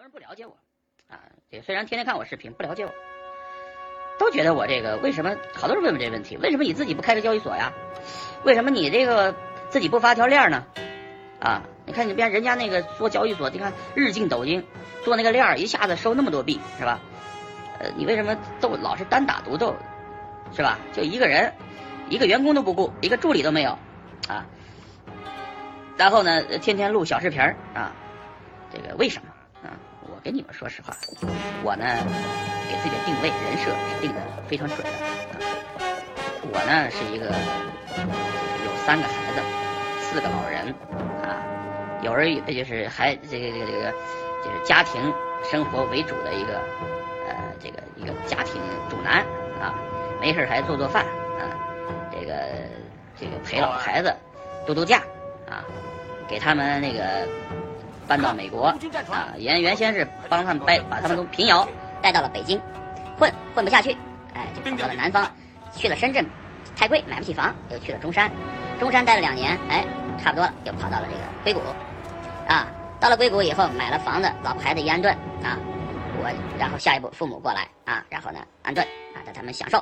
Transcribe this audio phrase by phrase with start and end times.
[0.00, 0.56] 多人不了解我，
[1.14, 1.20] 啊，
[1.50, 2.90] 这虽然天天看我视频，不了解我，
[4.18, 5.36] 都觉得我这个为什么？
[5.52, 7.70] 好多人问问这个问题，为什么你自己不开个交易所呀？
[8.42, 9.34] 为什么你这个
[9.68, 10.64] 自己不发条链呢？
[11.38, 14.64] 啊，你看你别人家那个做交易所，你看日进斗金，
[15.04, 16.98] 做那个链儿一下子收那么多币，是吧？
[17.78, 19.76] 呃，你为什么都老是单打独斗，
[20.56, 20.78] 是吧？
[20.94, 21.52] 就一个人，
[22.08, 23.78] 一个员工都不顾，一个助理都没有，
[24.28, 24.46] 啊，
[25.98, 27.42] 然后呢，天天录小视频
[27.74, 27.92] 啊，
[28.72, 29.29] 这个为什么？
[30.20, 30.94] 啊，我跟你们说实话，
[31.64, 31.84] 我呢
[32.68, 34.84] 给自己的定位人设是定的非常准的。
[36.52, 37.26] 我呢是一个
[38.64, 39.40] 有三个孩子，
[40.00, 40.74] 四个老人
[41.22, 41.40] 啊，
[42.02, 43.90] 有儿有就是还这个这个这个
[44.44, 45.00] 就是家庭
[45.42, 46.60] 生活为主的一个
[47.26, 49.24] 呃这个一个家庭主男
[49.58, 49.74] 啊，
[50.20, 51.02] 没事还做做饭
[51.38, 51.48] 啊，
[52.12, 52.34] 这个
[53.18, 54.14] 这个陪老婆孩子
[54.66, 55.02] 度度假
[55.48, 55.64] 啊，
[56.28, 57.26] 给他们那个。
[58.10, 58.66] 搬到美国
[59.12, 61.64] 啊，原原先是帮他们掰，把他们从平遥
[62.02, 62.60] 带到了北京，
[63.16, 63.96] 混混不下去，
[64.34, 65.30] 哎，就跑到了南方，
[65.76, 66.26] 去了深圳，
[66.74, 68.28] 太贵买不起房，又去了中山，
[68.80, 69.86] 中山待了两年，哎，
[70.20, 71.60] 差不多了，又跑到了这个硅谷，
[72.52, 72.66] 啊，
[72.98, 75.14] 到了硅谷以后买了房子，老婆孩子一安顿
[75.44, 75.56] 啊，
[76.18, 79.80] 我然后下一步父母过来啊，然后呢安顿啊，让他们享受。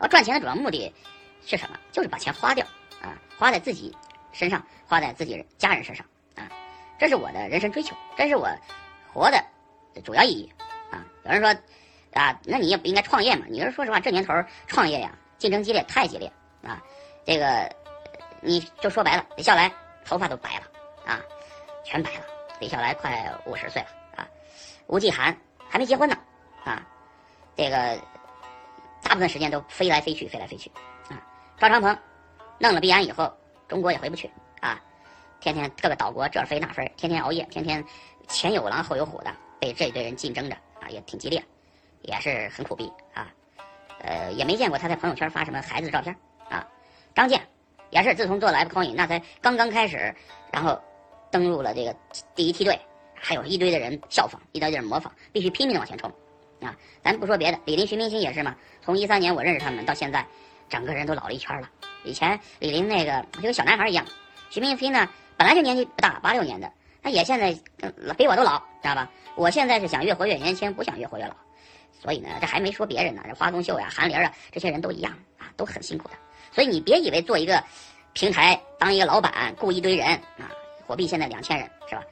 [0.00, 0.92] 我赚钱的主要目的
[1.46, 1.76] 是什么？
[1.92, 2.66] 就是把钱花掉
[3.00, 3.96] 啊，花在自己
[4.32, 6.04] 身上，花在自己家人身上。
[7.02, 8.48] 这是我的人生追求，这是我
[9.12, 9.44] 活的
[10.04, 10.52] 主要意义
[10.88, 11.04] 啊！
[11.24, 11.50] 有人说
[12.12, 13.44] 啊，那你也不应该创业嘛？
[13.48, 14.32] 你说说实话，这年头
[14.68, 16.80] 创业呀，竞争激烈，太激烈啊！
[17.24, 17.68] 这个
[18.40, 19.68] 你就说白了，李笑来
[20.04, 20.66] 头发都白了
[21.04, 21.20] 啊，
[21.82, 22.24] 全白了。
[22.60, 24.28] 李笑来快五十岁了啊，
[24.86, 25.36] 吴继涵
[25.68, 26.16] 还没结婚呢
[26.64, 26.86] 啊，
[27.56, 28.00] 这个
[29.02, 30.70] 大部分时间都飞来飞去，飞来飞去
[31.08, 31.18] 啊。
[31.58, 31.98] 赵长鹏
[32.60, 33.36] 弄了币安以后，
[33.66, 34.30] 中国也回不去
[34.60, 34.80] 啊。
[35.42, 37.84] 天天各个岛国这飞那飞，天天熬夜，天天
[38.28, 41.42] 前有狼后有虎的，被这一堆人竞争着啊，也挺激烈，
[42.02, 43.26] 也是很苦逼啊。
[44.02, 46.16] 呃，也没见过他在朋友圈发什么孩子的照片
[46.48, 46.64] 啊。
[47.12, 47.42] 张健
[47.90, 50.14] 也是自从做了 F Coin，那才刚刚开始，
[50.52, 50.80] 然后
[51.28, 51.92] 登陆了这个
[52.36, 52.78] 第一梯队，
[53.12, 56.08] 还有一堆的人效仿，一堆的人模仿，必须拼命的往前冲
[56.60, 56.76] 啊。
[57.02, 58.54] 咱不说别的，李林、徐明星也是嘛。
[58.80, 60.24] 从一三年我认识他们到现在，
[60.68, 61.68] 整个人都老了一圈了。
[62.04, 64.06] 以前李林那个就跟小男孩一样，
[64.48, 65.08] 徐明星呢？
[65.42, 66.70] 本来就年纪不大，八六年的，
[67.02, 67.52] 他也现在
[68.16, 69.10] 比我都老，知道吧？
[69.34, 71.34] 我现在是想越活越年轻，不想越活越老，
[72.00, 76.14] 所以呢，这还没说别人呢，这花宗秀呀、韩林啊，这些人都一样啊，都很辛苦的。
[76.52, 77.60] 所以你别以为做一个
[78.12, 80.46] 平台，当一个老板，雇一堆人啊，
[80.86, 82.04] 火币现在两千人是吧？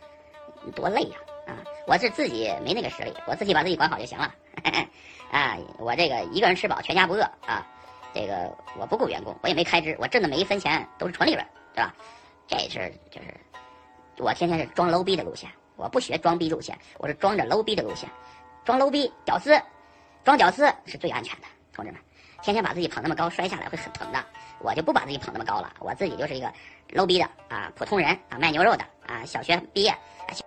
[0.75, 1.17] 多累呀！
[1.47, 1.55] 啊，
[1.87, 4.35] 我是自己没那个实力，我自己把自己管好就行了。
[5.31, 7.65] 啊，我这个一个人吃饱，全家不饿啊。
[8.13, 11.95] 这个我不雇员工，我也没开支，我挣的每一分钱都是纯利润，对吧？
[12.51, 13.29] 这是就是，
[14.19, 18.11] 我天天是装 low 逼的路线，我不学装逼路线，我是装着 low 逼的路线，
[18.65, 19.57] 装 low 逼屌丝，
[20.25, 22.01] 装屌丝是最安全的，同志们，
[22.43, 24.19] 天天把自己捧那么高，摔下来会很疼的，
[24.61, 26.53] 我就不把自己捧那么高了，我自己就是一个
[26.91, 29.91] low 逼的啊，普通人啊，卖牛肉的啊，小学毕业。
[29.91, 30.45] 啊小